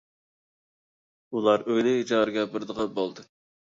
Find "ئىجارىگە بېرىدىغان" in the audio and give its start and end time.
2.01-2.95